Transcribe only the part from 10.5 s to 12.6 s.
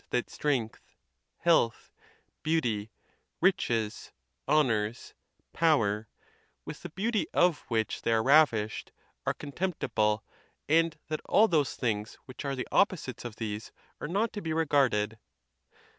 and that all those things which are